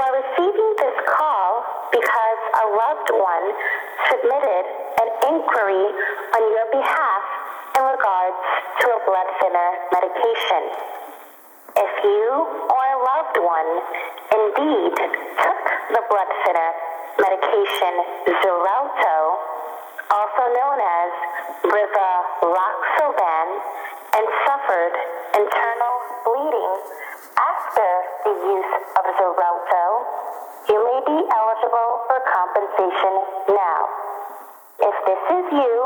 Are 0.00 0.16
receiving 0.16 0.70
this 0.80 0.96
call 1.12 1.50
because 1.92 2.40
a 2.56 2.66
loved 2.72 3.10
one 3.12 3.46
submitted 4.08 4.64
an 4.96 5.08
inquiry 5.28 5.86
on 6.36 6.42
your 6.56 6.66
behalf 6.72 7.22
in 7.76 7.82
regards 7.84 8.40
to 8.80 8.86
a 8.88 9.00
blood 9.04 9.28
thinner 9.44 9.70
medication. 9.92 10.62
If 11.76 11.92
you 12.02 12.28
or 12.48 12.82
a 12.82 12.98
loved 12.98 13.36
one 13.44 13.70
indeed 14.32 14.96
took 15.36 15.60
the 15.92 16.02
blood 16.08 16.30
thinner 16.44 16.70
medication 17.20 17.94
Xarelto, 18.40 19.16
also 20.10 20.44
known 20.50 20.78
as 20.80 21.10
Rivaroxaban, 21.68 23.46
and 24.10 24.26
suffered 24.42 24.94
internal 25.38 25.94
bleeding 26.26 26.74
after 27.38 27.88
the 28.26 28.34
use 28.34 28.72
of 28.98 29.04
Xarelto, 29.14 29.84
you 30.68 30.76
may 30.76 31.00
be 31.06 31.18
eligible 31.24 31.90
for 32.10 32.18
compensation 32.28 33.14
now. 33.54 33.80
If 34.80 34.96
this 35.06 35.22
is 35.40 35.46
you, 35.56 35.76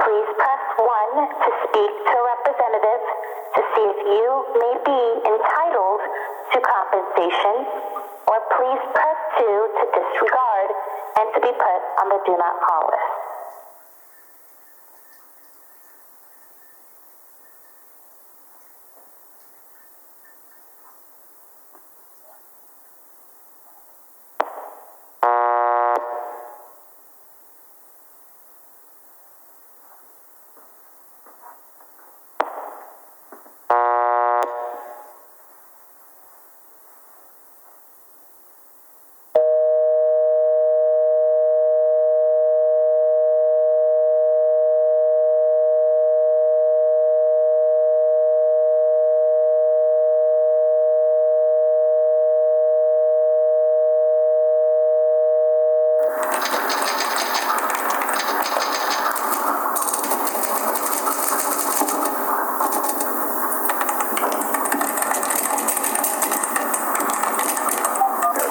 please 0.00 0.28
press 0.36 0.64
1 0.76 0.88
to 1.28 1.50
speak 1.68 1.92
to 2.08 2.14
a 2.16 2.24
representative 2.36 3.02
to 3.56 3.60
see 3.74 3.84
if 3.84 4.00
you 4.06 4.28
may 4.60 4.74
be 4.84 5.02
entitled 5.28 6.00
to 6.52 6.58
compensation, 6.60 7.56
or 8.26 8.36
please 8.56 8.82
press 8.92 9.18
2 9.38 9.44
to 9.44 9.84
disregard 9.92 10.68
and 11.20 11.26
to 11.34 11.40
be 11.40 11.52
put 11.52 11.80
on 12.00 12.08
the 12.08 12.20
do 12.26 12.36
not 12.36 12.60
call 12.64 12.90
list. 12.90 13.30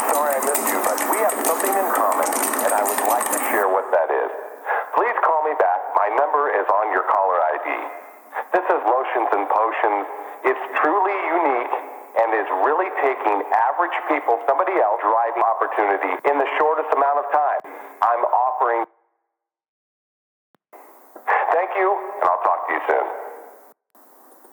Sorry 0.10 0.34
I 0.34 0.42
missed 0.42 0.68
you, 0.74 0.80
but 0.84 0.98
we 1.14 1.18
have 1.22 1.38
something 1.46 1.70
in 1.70 1.88
common, 1.94 2.30
and 2.66 2.72
I 2.74 2.82
would 2.82 3.04
like 3.08 3.30
to 3.30 3.40
share 3.54 3.70
what 3.70 3.86
that 3.94 4.10
is. 4.10 4.32
Please 4.98 5.18
call 5.22 5.46
me 5.46 5.54
back. 5.62 5.80
My 5.94 6.10
number 6.18 6.50
is 6.50 6.66
on 6.66 6.92
your 6.92 7.06
caller 7.06 7.38
ID. 7.38 7.68
This 8.52 8.66
is 8.66 8.82
Lotions 8.90 9.30
and 9.38 9.46
Potions. 9.48 10.06
It's 10.50 10.64
truly 10.82 11.18
unique 11.30 11.76
and 12.20 12.28
is 12.34 12.50
really 12.66 12.90
taking 13.06 13.38
average 13.80 13.96
people, 14.12 14.36
somebody 14.44 14.76
else, 14.76 15.00
driving 15.00 15.40
opportunity 15.40 16.12
in 16.28 16.36
the 16.36 16.44
shortest 16.60 16.92
amount 16.92 17.16
of 17.24 17.32
time. 17.32 17.64
I'm 18.04 18.24
offering. 18.28 18.84
Thank 21.24 21.72
you, 21.80 21.88
and 22.20 22.28
I'll 22.28 22.44
talk 22.44 22.68
to 22.68 22.74
you 22.76 22.82
soon. 22.92 23.08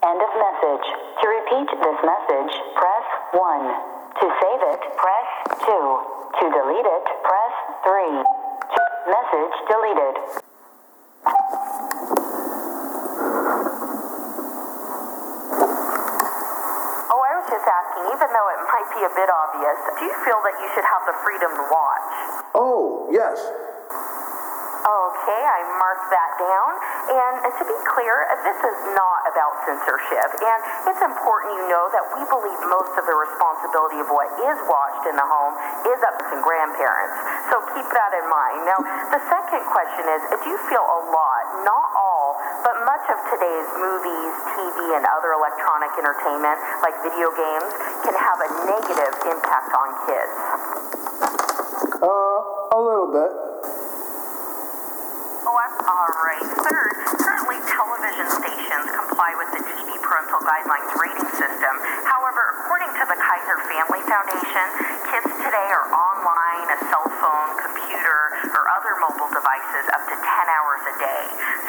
End 0.06 0.22
of 0.22 0.30
message. 0.30 0.86
To 1.18 1.26
repeat 1.26 1.66
this 1.74 1.98
message, 2.06 2.54
press 2.78 3.06
1. 3.34 3.66
To 4.22 4.26
save 4.30 4.62
it, 4.62 4.80
press 4.94 5.28
2. 5.58 5.74
To 5.74 6.44
delete 6.46 6.86
it, 6.86 7.06
press 7.26 7.54
3. 7.82 8.22
Message 9.10 9.54
deleted. 9.66 10.14
Oh, 17.10 17.22
I 17.26 17.32
was 17.42 17.46
just 17.66 17.74
asking, 17.74 18.14
even 18.14 18.28
though 18.30 18.48
it 18.54 18.60
might 18.70 18.88
be 18.94 19.02
a 19.02 19.12
bit 19.18 19.26
obvious, 19.26 19.78
do 19.98 20.04
you 20.06 20.14
feel 20.22 20.38
that 20.46 20.54
you 20.62 20.68
should 20.74 20.86
have 20.86 21.02
the 21.10 21.16
freedom 21.26 21.50
to 21.50 21.64
watch? 21.66 22.06
Oh, 22.54 23.10
yes. 23.10 23.42
Okay, 24.86 25.42
I 25.42 25.66
marked 25.82 26.06
that 26.14 26.30
down. 26.38 26.70
And 27.10 27.34
uh, 27.42 27.50
to 27.58 27.64
be 27.66 27.74
clear, 27.90 28.22
uh, 28.30 28.38
this 28.46 28.60
is 28.70 28.78
not 28.94 29.18
about 29.26 29.50
censorship. 29.66 30.30
And 30.38 30.60
it's 30.94 31.02
important 31.02 31.58
you 31.58 31.66
know 31.66 31.90
that 31.90 32.06
we 32.14 32.22
believe 32.30 32.54
most 32.70 32.94
of 32.94 33.02
the 33.02 33.18
responsibility 33.18 33.98
of 33.98 34.06
what 34.14 34.30
is 34.46 34.58
watched 34.70 35.10
in 35.10 35.18
the 35.18 35.26
home 35.26 35.58
is 35.90 35.98
up 36.06 36.14
to 36.22 36.38
grandparents. 36.38 37.18
So 37.50 37.66
keep 37.74 37.88
that 37.90 38.14
in 38.14 38.30
mind. 38.30 38.62
Now, 38.62 38.78
the 39.10 39.22
second 39.26 39.66
question 39.74 40.06
is 40.06 40.22
uh, 40.30 40.38
do 40.38 40.54
you 40.54 40.60
feel 40.70 40.86
a 40.86 41.00
lot, 41.10 41.66
not 41.66 41.90
all, 41.90 42.38
but 42.62 42.78
much 42.86 43.10
of 43.10 43.18
today's 43.34 43.66
movies, 43.82 44.32
TV, 44.54 44.78
and 45.02 45.02
other 45.26 45.34
electronic 45.34 45.90
entertainment, 45.98 46.54
like 46.86 46.94
video 47.02 47.26
games, 47.34 47.70
can 48.06 48.14
have 48.14 48.38
a 48.38 48.50
negative 48.62 49.10
impact 49.26 49.74
on 49.74 49.88
kids? 50.06 50.34
Uh, 51.98 52.38
a 52.70 52.78
little 52.78 53.10
bit. 53.10 53.34
Oh, 55.50 55.58
I'm 55.58 55.74
all 55.82 56.14
right. 56.22 56.46
Third, 56.62 56.94
currently 57.18 57.58
television 57.66 58.26
stations 58.38 58.86
comply 58.94 59.34
with 59.34 59.50
the 59.50 59.62
TV 59.66 59.98
parental 59.98 60.38
guidelines 60.46 60.94
rating 60.94 61.30
system. 61.34 61.74
However, 62.06 62.62
according 62.62 62.94
to 62.94 63.04
the 63.10 63.18
Kaiser 63.18 63.58
Family 63.66 64.06
Foundation, 64.06 64.66
kids 65.10 65.30
today 65.42 65.68
are 65.74 65.90
online, 65.90 66.70
a 66.70 66.78
cell 66.86 67.08
phone, 67.18 67.50
computer, 67.58 68.18
or 68.54 68.62
other 68.78 68.94
mobile 69.02 69.30
devices 69.34 69.90
up 69.90 70.06
to 70.06 70.14
10 70.14 70.22
hours 70.54 70.82
a 70.86 70.94
day. 71.02 71.22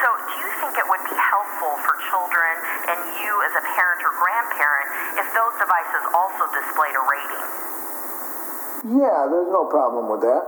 So, 0.05 0.07
do 0.13 0.33
you 0.45 0.49
think 0.61 0.77
it 0.77 0.85
would 0.85 1.01
be 1.09 1.17
helpful 1.17 1.73
for 1.81 1.97
children 2.13 2.46
and 2.87 2.99
you 3.19 3.31
as 3.43 3.53
a 3.59 3.63
parent 3.75 3.99
or 4.03 4.11
grandparent 4.15 4.87
if 5.19 5.27
those 5.35 5.53
devices 5.59 6.03
also 6.15 6.43
displayed 6.55 6.95
a 6.95 7.03
rating? 7.03 7.47
Yeah, 9.03 9.27
there's 9.27 9.51
no 9.51 9.67
problem 9.67 10.07
with 10.07 10.21
that. 10.23 10.43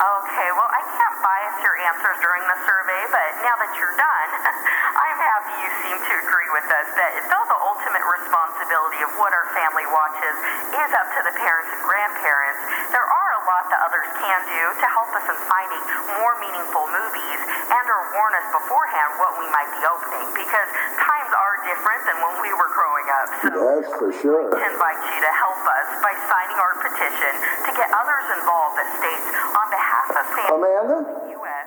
Okay, 0.00 0.48
well, 0.56 0.70
I 0.72 0.80
can't 0.96 1.16
bias 1.20 1.60
your 1.60 1.76
answers 1.92 2.16
during 2.24 2.40
the 2.48 2.56
survey, 2.64 3.02
but 3.12 3.28
now 3.44 3.52
that 3.60 3.68
you're 3.76 3.96
done, 4.00 4.28
I'm 5.04 5.18
happy 5.20 5.54
you 5.60 5.70
seem 5.84 5.98
to 6.00 6.12
agree 6.24 6.50
with 6.56 6.64
us 6.72 6.88
that 6.96 7.12
though 7.28 7.46
the 7.52 7.60
ultimate 7.68 8.00
responsibility 8.08 9.04
of 9.04 9.12
what 9.20 9.36
our 9.36 9.44
family 9.52 9.84
watches 9.92 10.36
is 10.72 10.90
up 10.96 11.04
to 11.04 11.20
the 11.28 11.34
parents 11.36 11.68
and 11.76 11.84
grandparents, 11.84 12.64
there 12.96 13.04
are 13.04 13.30
a 13.36 13.42
lot 13.44 13.68
that 13.68 13.80
others 13.84 14.08
can 14.16 14.40
do 14.48 14.62
to 14.80 14.86
help 14.88 15.12
us 15.12 15.26
in 15.28 15.36
finding 15.44 15.82
more 16.16 16.32
meaningful 16.40 16.84
movies 16.88 17.40
and 17.68 17.79
warn 18.16 18.32
us 18.34 18.46
beforehand 18.54 19.10
what 19.20 19.32
we 19.38 19.46
might 19.54 19.70
be 19.70 19.82
opening 19.86 20.26
because 20.34 20.68
times 20.98 21.30
are 21.34 21.54
different 21.66 22.00
than 22.06 22.16
when 22.22 22.34
we 22.42 22.50
were 22.54 22.70
growing 22.74 23.06
up. 23.10 23.28
So 23.46 23.50
That's 23.54 23.90
for 23.98 24.10
sure. 24.20 24.50
to 24.50 24.58
invite 24.58 25.00
you 25.00 25.18
to 25.22 25.32
help 25.38 25.60
us 25.62 25.88
by 26.02 26.12
signing 26.26 26.58
our 26.58 26.74
petition 26.82 27.32
to 27.66 27.70
get 27.78 27.88
others 27.94 28.26
involved 28.40 28.74
that 28.80 28.88
states 28.98 29.26
on 29.54 29.66
behalf 29.70 30.06
of 30.10 30.24
families 30.34 30.56
Amanda? 30.58 30.96
in 30.98 31.04
the 31.06 31.30
U.S. 31.38 31.66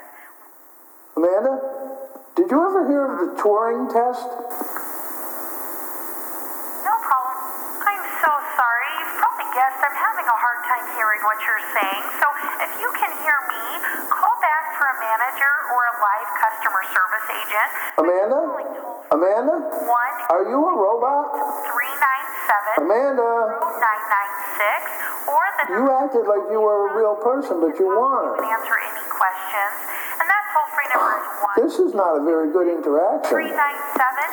Amanda? 1.16 1.54
Did 2.36 2.48
you 2.50 2.60
ever 2.60 2.82
hear 2.90 3.04
of 3.06 3.16
the 3.22 3.30
Turing 3.38 3.86
test? 3.94 4.26
No 6.84 6.94
problem. 7.06 7.38
I'm 7.86 8.04
so 8.26 8.32
sorry. 8.58 8.90
You've 9.00 9.18
probably 9.22 9.48
guessed 9.54 9.80
I'm 9.86 9.94
having 9.96 10.26
a 10.26 10.38
hard 10.42 10.60
time 10.66 10.86
hearing 10.98 11.22
what 11.24 11.38
you're 11.46 11.66
saying. 11.78 12.04
So 12.20 12.28
if 12.66 12.72
you 12.82 12.90
can 12.98 13.12
hear 13.22 13.38
me, 13.54 13.64
call 14.10 14.36
back 14.42 14.74
for 14.82 14.90
a 14.90 14.96
manager 14.98 15.53
or 15.94 16.02
live 16.02 16.30
customer 16.42 16.82
service 16.90 17.28
agent. 17.30 17.70
Amanda? 18.02 18.42
Amanda? 19.14 19.56
One 19.86 20.16
Are 20.34 20.46
you 20.50 20.58
a 20.58 20.74
robot? 20.74 21.38
three 21.70 21.94
nine 22.02 22.26
seven 22.50 22.74
Amanda? 22.90 23.30
nine 23.78 24.04
nine 24.10 24.34
six 24.58 24.82
or 25.30 25.44
the 25.62 25.64
You 25.78 25.84
acted 25.94 26.26
like 26.26 26.50
you 26.50 26.58
were 26.62 26.90
a 26.90 26.98
real 26.98 27.16
person, 27.22 27.62
but 27.62 27.78
you 27.78 27.86
weren't. 27.94 28.42
answer 28.42 28.74
any 28.74 29.06
questions. 29.14 29.76
And 30.18 30.26
that 30.26 30.44
toll 30.50 30.66
free 30.74 30.90
number 30.90 31.14
is 31.14 31.30
one 31.46 31.56
This 31.62 31.76
is 31.78 31.94
not 31.94 32.18
a 32.18 32.22
very 32.26 32.50
good 32.50 32.68
interaction. 32.74 33.38
nine 33.54 33.80
seven. 33.94 34.30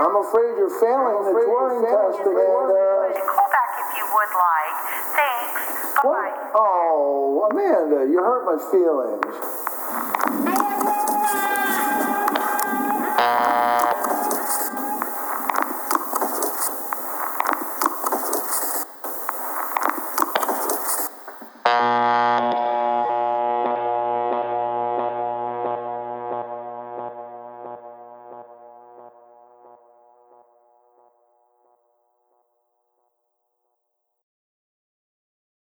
I'm 0.00 0.16
afraid 0.16 0.56
you're 0.56 0.72
failing 0.80 1.20
the 1.28 1.36
Turing 1.44 1.84
test, 1.84 2.24
Amanda. 2.24 3.12
Uh, 3.12 3.12
Call 3.28 3.48
back 3.52 3.70
if 3.78 3.90
you 4.00 4.06
would 4.08 4.32
like. 4.32 4.76
Thanks. 5.14 6.00
What? 6.02 6.32
Bye. 6.32 6.50
Oh, 6.56 7.46
Amanda, 7.52 8.08
you 8.10 8.18
hurt 8.18 8.44
my 8.48 8.56
feelings. 8.72 10.63
I 13.24 13.26
am 13.26 13.42
a 13.42 13.48
robot. 13.48 13.73